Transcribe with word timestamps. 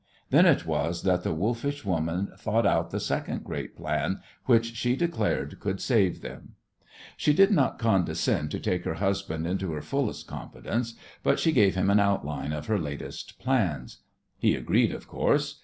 Then 0.31 0.47
it 0.47 0.65
was 0.65 1.03
that 1.03 1.21
the 1.21 1.31
wolfish 1.31 1.85
woman 1.85 2.31
thought 2.35 2.65
out 2.65 2.89
the 2.89 2.99
second 2.99 3.43
great 3.43 3.75
plan 3.75 4.19
which 4.45 4.73
she 4.73 4.95
declared 4.95 5.59
could 5.59 5.79
save 5.79 6.21
them. 6.21 6.55
She 7.15 7.33
did 7.33 7.51
not 7.51 7.77
condescend 7.77 8.49
to 8.49 8.59
take 8.59 8.83
her 8.83 8.95
husband 8.95 9.45
into 9.45 9.73
her 9.73 9.81
fullest 9.83 10.25
confidence, 10.25 10.95
but 11.21 11.37
she 11.39 11.51
gave 11.51 11.75
him 11.75 11.91
an 11.91 11.99
outline 11.99 12.51
of 12.51 12.65
her 12.65 12.79
latest 12.79 13.37
plans. 13.37 13.99
He 14.39 14.55
agreed, 14.55 14.91
of 14.91 15.07
course. 15.07 15.59